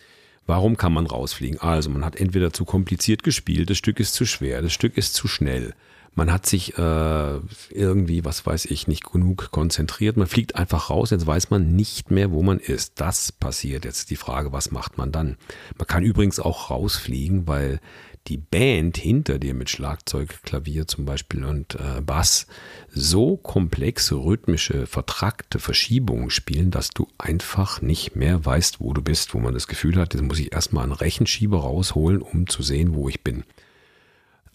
Warum 0.47 0.77
kann 0.77 0.93
man 0.93 1.07
rausfliegen? 1.07 1.61
Also, 1.61 1.91
man 1.91 2.05
hat 2.05 2.17
entweder 2.17 2.53
zu 2.53 2.65
kompliziert 2.65 3.23
gespielt, 3.23 3.71
das 3.71 3.79
Stück 3.79 3.99
ist 3.99 4.15
zu 4.15 4.27
schwer, 4.27 4.63
das 4.63 4.73
Stück 4.73 4.97
ist 4.97 5.15
zu 5.15 5.27
schnell 5.27 5.75
man 6.17 6.33
hat 6.33 6.47
sich 6.47 6.77
äh, 6.79 7.41
irgendwie, 7.71 8.25
was 8.25 8.47
weiß 8.47 8.65
ich, 8.67 8.89
nicht 8.89 9.05
genug 9.05 9.51
konzentriert. 9.51 10.17
Man 10.17 10.27
fliegt 10.27 10.57
einfach 10.57 10.89
raus, 10.89 11.11
jetzt 11.11 11.27
weiß 11.27 11.51
man 11.51 11.77
nicht 11.77 12.11
mehr, 12.11 12.33
wo 12.33 12.43
man 12.43 12.59
ist. 12.59 13.01
Das 13.01 13.33
passiert. 13.33 13.85
Jetzt 13.85 14.11
die 14.11 14.17
Frage, 14.17 14.51
was 14.51 14.71
macht 14.71 14.97
man 14.97 15.13
dann? 15.13 15.37
Man 15.77 15.87
kann 15.87 16.03
übrigens 16.03 16.41
auch 16.41 16.71
rausfliegen, 16.71 17.47
weil 17.47 17.81
die 18.29 18.39
Band 18.39 18.97
hinter 18.97 19.39
dir 19.39 19.53
mit 19.53 19.69
Schlagzeug, 19.69 20.43
Klavier 20.43 20.89
zum 20.89 21.05
Beispiel 21.05 21.45
und 21.45 21.75
äh, 21.75 22.01
Bass 22.01 22.47
so 22.91 23.37
komplexe, 23.37 24.17
rhythmische, 24.17 24.87
vertrackte 24.87 25.59
Verschiebungen 25.59 26.31
spielen, 26.31 26.71
dass 26.71 26.89
du 26.89 27.09
einfach 27.19 27.83
nicht 27.83 28.17
mehr 28.17 28.45
weißt, 28.45 28.81
wo 28.81 28.95
du 28.95 29.03
bist, 29.03 29.35
wo 29.35 29.39
man 29.39 29.53
das 29.53 29.69
Gefühl 29.69 29.97
hat, 29.97 30.15
jetzt 30.15 30.23
muss 30.23 30.39
ich 30.39 30.53
erstmal 30.53 30.85
einen 30.85 30.93
Rechenschieber 30.93 31.59
rausholen, 31.59 32.23
um 32.23 32.47
zu 32.47 32.63
sehen, 32.63 32.95
wo 32.95 33.09
ich 33.11 33.23
bin. 33.23 33.45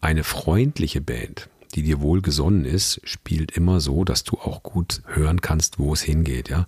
Eine 0.02 0.24
freundliche 0.24 1.00
Band, 1.00 1.48
die 1.76 1.84
dir 1.84 2.02
wohlgesonnen 2.02 2.66
ist, 2.66 3.00
spielt 3.04 3.52
immer 3.52 3.80
so, 3.80 4.04
dass 4.04 4.24
du 4.24 4.38
auch 4.38 4.64
gut 4.64 5.04
hören 5.06 5.42
kannst, 5.42 5.78
wo 5.78 5.94
es 5.94 6.02
hingeht, 6.02 6.50
ja. 6.50 6.68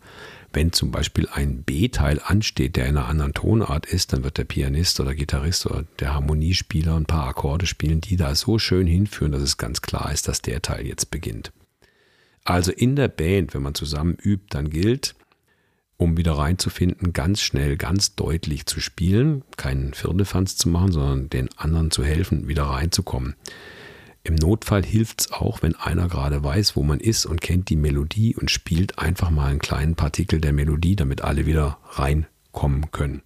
Wenn 0.56 0.72
zum 0.72 0.92
Beispiel 0.92 1.28
ein 1.34 1.64
B-Teil 1.64 2.22
ansteht, 2.24 2.76
der 2.76 2.86
in 2.86 2.96
einer 2.96 3.08
anderen 3.08 3.34
Tonart 3.34 3.88
ist, 3.88 4.14
dann 4.14 4.24
wird 4.24 4.38
der 4.38 4.44
Pianist 4.44 5.00
oder 5.00 5.16
Gitarrist 5.16 5.66
oder 5.66 5.84
der 6.00 6.14
Harmoniespieler 6.14 6.96
ein 6.96 7.06
paar 7.06 7.28
Akkorde 7.28 7.66
spielen, 7.66 8.02
die 8.02 8.18
da 8.18 8.36
so 8.36 8.60
schön 8.60 8.86
hinführen, 8.86 9.32
dass 9.32 9.42
es 9.42 9.58
ganz 9.58 9.82
klar 9.82 10.12
ist, 10.14 10.28
dass 10.28 10.44
der 10.44 10.62
Teil 10.62 10.86
jetzt 10.86 11.10
beginnt. 11.10 11.52
Also 12.44 12.72
in 12.72 12.96
der 12.96 13.08
Band, 13.08 13.56
wenn 13.56 13.64
man 13.64 13.74
zusammen 13.74 14.16
übt, 14.22 14.46
dann 14.52 14.70
gilt, 14.70 15.16
um 16.04 16.18
wieder 16.18 16.34
reinzufinden, 16.34 17.14
ganz 17.14 17.42
schnell, 17.42 17.78
ganz 17.78 18.16
deutlich 18.16 18.66
zu 18.66 18.82
spielen, 18.82 19.44
keinen 19.56 19.94
Firlefanz 19.94 20.58
zu 20.58 20.68
machen, 20.68 20.92
sondern 20.92 21.30
den 21.30 21.50
anderen 21.58 21.92
zu 21.92 22.04
helfen, 22.04 22.50
wieder 22.50 22.64
reinzukommen. 22.64 23.36
Im 24.26 24.36
Notfall 24.36 24.84
hilft 24.84 25.22
es 25.22 25.32
auch, 25.32 25.62
wenn 25.62 25.76
einer 25.76 26.10
gerade 26.10 26.44
weiß, 26.44 26.76
wo 26.76 26.84
man 26.84 27.00
ist 27.00 27.26
und 27.26 27.42
kennt 27.42 27.70
die 27.70 27.78
Melodie 27.78 28.36
und 28.36 28.52
spielt 28.52 29.00
einfach 29.00 29.30
mal 29.30 29.50
einen 29.50 29.60
kleinen 29.60 29.96
Partikel 29.96 30.42
der 30.42 30.54
Melodie, 30.54 30.96
damit 30.96 31.22
alle 31.22 31.46
wieder 31.46 31.78
reinkommen 31.92 32.92
können. 32.92 33.22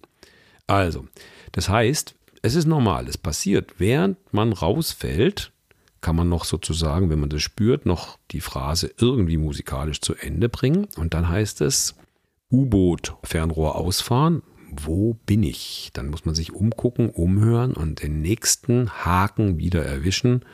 Also, 0.66 1.06
das 1.52 1.68
heißt, 1.68 2.14
es 2.42 2.54
ist 2.54 2.66
normal, 2.66 3.08
es 3.08 3.18
passiert, 3.18 3.74
während 3.78 4.16
man 4.32 4.52
rausfällt, 4.52 5.52
kann 6.00 6.14
man 6.14 6.28
noch 6.28 6.44
sozusagen, 6.44 7.10
wenn 7.10 7.18
man 7.18 7.30
das 7.30 7.42
spürt, 7.42 7.86
noch 7.86 8.18
die 8.30 8.40
Phrase 8.40 8.92
irgendwie 8.98 9.36
musikalisch 9.36 10.00
zu 10.00 10.14
Ende 10.14 10.48
bringen. 10.48 10.86
Und 10.96 11.14
dann 11.14 11.28
heißt 11.28 11.60
es, 11.60 11.96
U-Boot, 12.50 13.14
Fernrohr 13.22 13.76
ausfahren. 13.76 14.42
Wo 14.70 15.14
bin 15.26 15.42
ich? 15.42 15.90
Dann 15.92 16.08
muss 16.08 16.24
man 16.24 16.34
sich 16.34 16.52
umgucken, 16.52 17.10
umhören 17.10 17.72
und 17.74 18.02
den 18.02 18.20
nächsten 18.20 18.90
Haken 18.90 19.58
wieder 19.58 19.84
erwischen, 19.84 20.44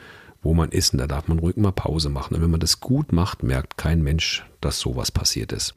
wo 0.42 0.54
man 0.54 0.70
ist. 0.70 0.92
Und 0.92 0.98
da 0.98 1.06
darf 1.06 1.28
man 1.28 1.38
ruhig 1.38 1.56
mal 1.56 1.72
Pause 1.72 2.10
machen. 2.10 2.34
Und 2.34 2.42
wenn 2.42 2.50
man 2.50 2.60
das 2.60 2.80
gut 2.80 3.12
macht, 3.12 3.42
merkt 3.42 3.76
kein 3.76 4.02
Mensch, 4.02 4.44
dass 4.60 4.78
sowas 4.78 5.10
passiert 5.10 5.52
ist. 5.52 5.74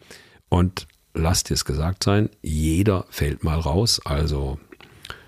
Und 0.50 0.88
lasst 1.14 1.52
es 1.52 1.66
gesagt 1.66 2.04
sein, 2.04 2.30
jeder 2.42 3.06
fällt 3.10 3.44
mal 3.44 3.60
raus. 3.60 4.00
Also 4.06 4.60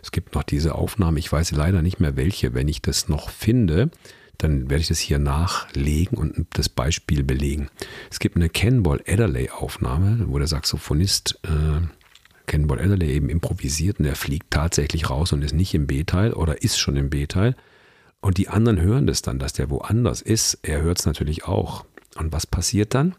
es 0.01 0.11
gibt 0.11 0.35
noch 0.35 0.43
diese 0.43 0.75
Aufnahme, 0.75 1.19
ich 1.19 1.31
weiß 1.31 1.51
leider 1.51 1.81
nicht 1.81 1.99
mehr 1.99 2.15
welche, 2.15 2.53
wenn 2.53 2.67
ich 2.67 2.81
das 2.81 3.09
noch 3.09 3.29
finde 3.29 3.91
dann 4.39 4.69
werde 4.69 4.81
ich 4.81 4.87
das 4.87 4.99
hier 4.99 5.19
nachlegen 5.19 6.17
und 6.17 6.47
das 6.51 6.67
Beispiel 6.67 7.23
belegen. 7.23 7.69
Es 8.09 8.19
gibt 8.19 8.35
eine 8.35 8.49
Cannonball 8.49 9.01
Adderley 9.07 9.49
Aufnahme, 9.51 10.25
wo 10.27 10.39
der 10.39 10.47
Saxophonist 10.47 11.39
äh, 11.43 11.85
Cannonball 12.47 12.79
Adderley 12.79 13.11
eben 13.11 13.29
improvisiert 13.29 13.99
und 13.99 14.05
er 14.05 14.15
fliegt 14.15 14.49
tatsächlich 14.49 15.09
raus 15.09 15.31
und 15.31 15.43
ist 15.43 15.53
nicht 15.53 15.73
im 15.75 15.85
B-Teil 15.85 16.33
oder 16.33 16.63
ist 16.63 16.79
schon 16.79 16.95
im 16.95 17.11
B-Teil. 17.11 17.55
Und 18.21 18.37
die 18.37 18.49
anderen 18.49 18.81
hören 18.81 19.07
das 19.07 19.21
dann, 19.21 19.39
dass 19.39 19.53
der 19.53 19.69
woanders 19.69 20.21
ist. 20.21 20.59
Er 20.63 20.81
hört 20.81 20.99
es 20.99 21.05
natürlich 21.05 21.45
auch. 21.45 21.85
Und 22.17 22.33
was 22.33 22.47
passiert 22.47 22.93
dann? 22.95 23.15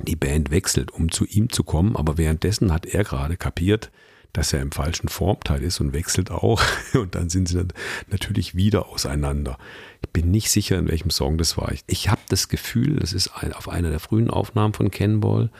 die 0.00 0.16
Band 0.16 0.50
wechselt, 0.50 0.90
um 0.90 1.10
zu 1.10 1.26
ihm 1.26 1.50
zu 1.50 1.64
kommen, 1.64 1.96
aber 1.96 2.18
währenddessen 2.18 2.72
hat 2.72 2.86
er 2.86 3.04
gerade 3.04 3.36
kapiert, 3.36 3.90
dass 4.32 4.52
er 4.52 4.62
im 4.62 4.72
falschen 4.72 5.08
Formteil 5.08 5.62
ist 5.62 5.80
und 5.80 5.92
wechselt 5.92 6.30
auch. 6.30 6.62
Und 6.94 7.14
dann 7.14 7.28
sind 7.28 7.48
sie 7.48 7.56
dann 7.56 7.72
natürlich 8.10 8.54
wieder 8.54 8.88
auseinander. 8.88 9.58
Ich 10.02 10.10
bin 10.10 10.30
nicht 10.30 10.50
sicher, 10.50 10.78
in 10.78 10.88
welchem 10.88 11.10
Song 11.10 11.38
das 11.38 11.56
war. 11.56 11.72
Ich 11.86 12.08
habe 12.08 12.22
das 12.28 12.48
Gefühl, 12.48 12.96
das 12.96 13.12
ist 13.12 13.30
auf 13.54 13.68
einer 13.68 13.90
der 13.90 14.00
frühen 14.00 14.30
Aufnahmen 14.30 14.74
von 14.74 14.90
Cannonball. 14.90 15.50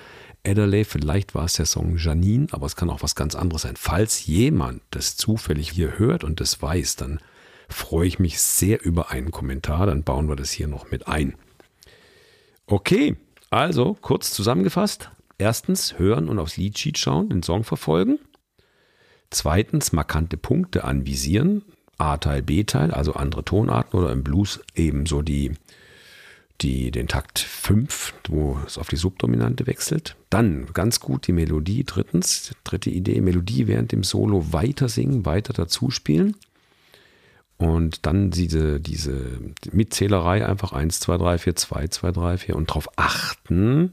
Adderley, 0.45 0.85
vielleicht 0.85 1.35
war 1.35 1.45
es 1.45 1.55
der 1.55 1.67
Song 1.67 1.97
Janine, 1.99 2.49
aber 2.50 2.67
es 2.67 2.75
kann 2.75 2.91
auch 2.91 3.02
was 3.02 3.14
ganz 3.14 3.35
anderes 3.35 3.62
sein. 3.62 3.76
Falls 3.76 4.26
jemand 4.26 4.83
das 4.91 5.17
zufällig 5.17 5.71
hier 5.71 5.99
hört 5.99 6.25
und 6.25 6.41
das 6.41 6.61
weiß, 6.61 6.97
dann 6.97 7.21
freue 7.69 8.09
ich 8.09 8.19
mich 8.19 8.41
sehr 8.41 8.85
über 8.85 9.11
einen 9.11 9.31
Kommentar, 9.31 9.87
dann 9.87 10.02
bauen 10.02 10.29
wir 10.29 10.37
das 10.37 10.50
hier 10.50 10.67
noch 10.67 10.91
mit 10.91 11.07
ein. 11.07 11.35
Okay, 12.67 13.17
also 13.50 13.97
kurz 14.00 14.33
zusammengefasst. 14.33 15.11
Erstens 15.38 15.99
hören 15.99 16.29
und 16.29 16.38
aufs 16.38 16.57
Liedsheet 16.57 16.99
schauen, 16.99 17.29
den 17.29 17.43
Song 17.43 17.64
verfolgen. 17.64 18.19
Zweitens 19.33 19.93
markante 19.93 20.37
Punkte 20.37 20.85
anvisieren, 20.85 21.62
A-Teil, 21.97 22.43
B-Teil, 22.43 22.91
also 22.91 23.15
andere 23.15 23.45
Tonarten 23.45 23.99
oder 23.99 24.12
im 24.12 24.23
Blues 24.23 24.61
ebenso 24.75 25.23
die, 25.23 25.53
die, 26.61 26.91
den 26.91 27.09
Takt 27.09 27.39
5, 27.39 28.12
wo 28.29 28.59
es 28.67 28.77
auf 28.77 28.89
die 28.89 28.97
Subdominante 28.97 29.67
wechselt. 29.67 30.17
Dann 30.29 30.67
ganz 30.75 31.01
gut 31.01 31.27
die 31.27 31.33
Melodie. 31.33 31.85
Drittens, 31.85 32.55
dritte 32.62 32.91
Idee, 32.91 33.23
Melodie 33.23 33.67
während 33.69 33.93
dem 33.93 34.05
Solo 34.05 34.53
weiter 34.53 34.91
singen, 34.91 35.25
weiter 35.25 35.55
dazu 35.55 35.91
spielen. 35.91 36.37
Und 37.57 38.05
dann 38.05 38.31
diese, 38.31 38.81
diese 38.81 39.39
Mitzählerei 39.71 40.47
einfach 40.47 40.73
1, 40.73 41.01
2, 41.01 41.17
3, 41.17 41.39
4, 41.39 41.57
2, 41.57 41.89
2, 41.89 42.12
3, 42.12 42.39
4 42.39 42.57
und 42.57 42.69
darauf 42.69 42.89
achten, 42.97 43.93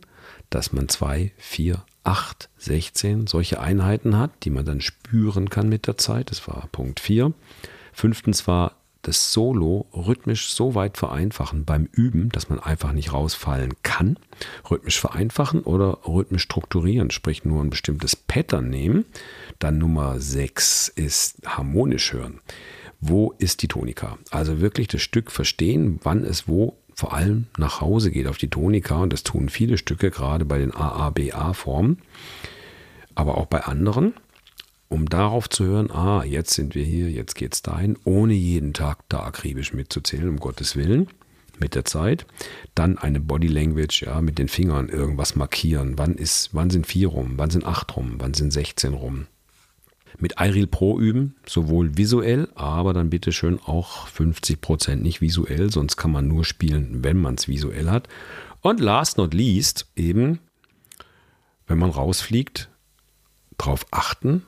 dass 0.50 0.74
man 0.74 0.89
2, 0.89 1.31
4, 1.38 1.81
8, 2.03 2.49
16 2.57 3.27
solche 3.27 3.59
Einheiten 3.59 4.17
hat, 4.17 4.31
die 4.43 4.49
man 4.49 4.65
dann 4.65 4.81
spüren 4.81 5.49
kann 5.49 5.69
mit 5.69 5.87
der 5.87 5.97
Zeit. 5.97 6.31
Das 6.31 6.47
war 6.47 6.67
Punkt 6.71 6.99
4. 6.99 7.33
Fünftens 7.93 8.47
war 8.47 8.75
das 9.01 9.31
Solo 9.31 9.87
rhythmisch 9.93 10.51
so 10.51 10.75
weit 10.75 10.97
vereinfachen 10.97 11.63
beim 11.63 11.87
Üben, 11.91 12.29
dass 12.29 12.49
man 12.49 12.59
einfach 12.59 12.91
nicht 12.91 13.13
rausfallen 13.13 13.73
kann. 13.81 14.17
Rhythmisch 14.69 14.99
vereinfachen 14.99 15.61
oder 15.61 15.99
rhythmisch 16.05 16.43
strukturieren, 16.43 17.09
sprich 17.11 17.45
nur 17.45 17.63
ein 17.63 17.69
bestimmtes 17.69 18.15
Pattern 18.15 18.69
nehmen. 18.69 19.05
Dann 19.59 19.77
Nummer 19.77 20.19
6 20.19 20.89
ist 20.89 21.37
harmonisch 21.45 22.11
hören. 22.13 22.41
Wo 23.01 23.33
ist 23.37 23.61
die 23.61 23.69
Tonika? 23.69 24.17
Also 24.31 24.59
wirklich 24.59 24.89
das 24.89 25.01
Stück 25.01 25.31
verstehen, 25.31 25.99
wann 26.03 26.25
es 26.25 26.49
wo 26.49 26.77
vor 26.99 27.13
allem 27.13 27.47
nach 27.57 27.79
Hause 27.79 28.11
geht 28.11 28.27
auf 28.27 28.37
die 28.37 28.49
Tonika. 28.49 28.97
Und 28.97 29.13
das 29.13 29.23
tun 29.23 29.47
viele 29.47 29.77
Stücke, 29.77 30.11
gerade 30.11 30.43
bei 30.43 30.57
den 30.59 30.75
AABA-Formen, 30.75 31.99
aber 33.15 33.37
auch 33.37 33.45
bei 33.45 33.63
anderen 33.63 34.13
um 34.89 35.07
darauf 35.07 35.47
zu 35.47 35.65
hören, 35.65 35.91
ah, 35.91 36.23
jetzt 36.23 36.55
sind 36.55 36.73
wir 36.73 36.83
hier, 36.83 37.09
jetzt 37.11 37.35
geht's 37.35 37.61
dahin, 37.61 37.95
ohne 38.05 38.33
jeden 38.33 38.73
Tag 38.73 39.07
da 39.07 39.19
akribisch 39.19 39.71
mitzuzählen, 39.71 40.27
um 40.27 40.37
Gottes 40.37 40.75
Willen, 40.75 41.07
mit 41.59 41.75
der 41.75 41.85
Zeit. 41.85 42.25
Dann 42.73 42.97
eine 42.97 43.19
Body 43.19 43.47
Language, 43.47 44.01
ja, 44.01 44.19
mit 44.21 44.39
den 44.39 44.47
Fingern 44.47 44.89
irgendwas 44.89 45.35
markieren. 45.35 45.97
Wann 45.97 46.15
ist, 46.15 46.49
wann 46.53 46.71
sind 46.71 46.87
vier 46.87 47.09
rum, 47.09 47.33
wann 47.37 47.51
sind 47.51 47.65
acht 47.65 47.95
rum, 47.95 48.15
wann 48.17 48.33
sind 48.33 48.51
16 48.51 48.93
rum. 48.95 49.27
Mit 50.17 50.35
iReal 50.39 50.67
Pro 50.67 50.99
üben, 50.99 51.35
sowohl 51.45 51.97
visuell, 51.97 52.49
aber 52.55 52.93
dann 52.93 53.09
bitte 53.09 53.31
schön 53.31 53.59
auch 53.59 54.07
50% 54.07 54.95
nicht 54.95 55.21
visuell, 55.21 55.71
sonst 55.71 55.97
kann 55.97 56.11
man 56.11 56.27
nur 56.27 56.43
spielen, 56.43 57.03
wenn 57.03 57.17
man 57.17 57.35
es 57.35 57.47
visuell 57.47 57.89
hat. 57.89 58.09
Und 58.61 58.79
last 58.79 59.17
not 59.17 59.33
least 59.33 59.87
eben, 59.95 60.39
wenn 61.67 61.77
man 61.77 61.91
rausfliegt, 61.91 62.69
darauf 63.57 63.85
achten, 63.91 64.43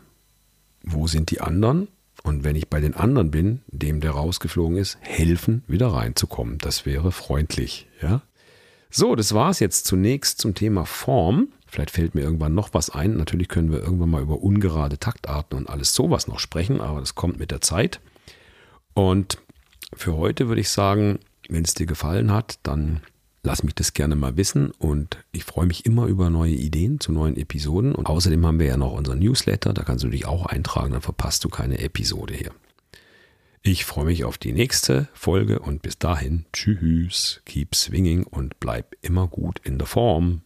wo 0.83 1.07
sind 1.07 1.31
die 1.31 1.41
anderen? 1.41 1.87
Und 2.23 2.43
wenn 2.43 2.55
ich 2.55 2.67
bei 2.67 2.79
den 2.79 2.93
anderen 2.93 3.31
bin, 3.31 3.61
dem 3.67 3.99
der 3.99 4.11
rausgeflogen 4.11 4.77
ist, 4.77 4.97
helfen, 5.01 5.63
wieder 5.67 5.87
reinzukommen. 5.87 6.57
Das 6.57 6.85
wäre 6.85 7.11
freundlich, 7.11 7.87
ja. 8.01 8.21
So, 8.89 9.15
das 9.15 9.33
war 9.33 9.49
es 9.49 9.59
jetzt 9.59 9.85
zunächst 9.85 10.39
zum 10.39 10.53
Thema 10.53 10.85
Form. 10.85 11.47
Vielleicht 11.71 11.91
fällt 11.91 12.15
mir 12.15 12.21
irgendwann 12.21 12.53
noch 12.53 12.73
was 12.73 12.89
ein. 12.89 13.15
Natürlich 13.17 13.47
können 13.47 13.71
wir 13.71 13.79
irgendwann 13.79 14.09
mal 14.09 14.21
über 14.21 14.41
ungerade 14.41 14.99
Taktarten 14.99 15.57
und 15.57 15.69
alles 15.69 15.95
sowas 15.95 16.27
noch 16.27 16.39
sprechen, 16.39 16.81
aber 16.81 16.99
das 16.99 17.15
kommt 17.15 17.39
mit 17.39 17.49
der 17.49 17.61
Zeit. 17.61 18.01
Und 18.93 19.37
für 19.93 20.17
heute 20.17 20.47
würde 20.47 20.61
ich 20.61 20.69
sagen, 20.69 21.19
wenn 21.49 21.63
es 21.63 21.73
dir 21.73 21.85
gefallen 21.85 22.31
hat, 22.31 22.59
dann 22.63 23.01
Lass 23.43 23.63
mich 23.63 23.73
das 23.73 23.93
gerne 23.93 24.15
mal 24.15 24.37
wissen 24.37 24.69
und 24.77 25.17
ich 25.31 25.45
freue 25.45 25.65
mich 25.65 25.87
immer 25.87 26.05
über 26.05 26.29
neue 26.29 26.53
Ideen 26.53 26.99
zu 26.99 27.11
neuen 27.11 27.35
Episoden. 27.37 27.95
Und 27.95 28.05
außerdem 28.05 28.45
haben 28.45 28.59
wir 28.59 28.67
ja 28.67 28.77
noch 28.77 28.91
unseren 28.91 29.17
Newsletter, 29.17 29.73
da 29.73 29.83
kannst 29.83 30.03
du 30.03 30.09
dich 30.09 30.27
auch 30.27 30.45
eintragen, 30.45 30.91
dann 30.91 31.01
verpasst 31.01 31.43
du 31.43 31.49
keine 31.49 31.79
Episode 31.79 32.35
hier. 32.35 32.51
Ich 33.63 33.85
freue 33.85 34.05
mich 34.05 34.25
auf 34.25 34.37
die 34.37 34.53
nächste 34.53 35.07
Folge 35.13 35.59
und 35.59 35.81
bis 35.81 35.97
dahin, 35.97 36.45
tschüss, 36.53 37.41
keep 37.45 37.73
swinging 37.73 38.23
und 38.23 38.59
bleib 38.59 38.95
immer 39.01 39.27
gut 39.27 39.59
in 39.63 39.79
der 39.79 39.87
Form. 39.87 40.41